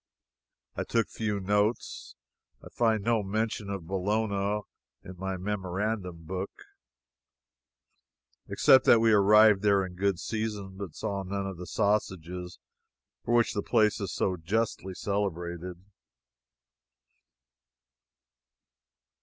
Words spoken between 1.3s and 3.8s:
notes. I find no mention